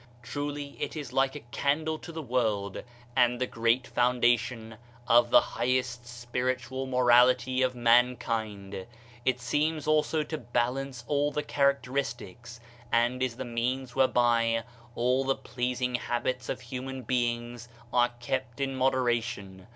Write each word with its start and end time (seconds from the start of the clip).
Truly 0.23 0.75
it 0.79 0.95
is 0.97 1.13
like 1.13 1.35
a 1.35 1.41
candle 1.51 1.99
to 1.99 2.11
the 2.11 2.23
world, 2.23 2.81
and 3.15 3.39
the 3.39 3.45
great 3.45 3.85
foundation 3.85 4.77
of 5.07 5.29
the 5.29 5.39
highest 5.41 6.07
spiritual 6.07 6.87
morality 6.87 7.61
of 7.61 7.75
mankind! 7.75 8.87
It 9.25 9.39
seems 9.39 9.85
also 9.85 10.23
to 10.23 10.39
balance 10.39 11.03
all 11.07 11.31
characteristics 11.33 12.59
and 12.91 13.21
is 13.21 13.35
the 13.35 13.45
means 13.45 13.95
where 13.95 14.07
by 14.07 14.63
all 14.95 15.23
the 15.23 15.35
pleasing 15.35 15.93
habits 15.93 16.49
of 16.49 16.61
human 16.61 17.03
beings 17.03 17.69
are 17.93 18.09
kept 18.19 18.59
in 18.59 18.75
moderation. 18.75 19.67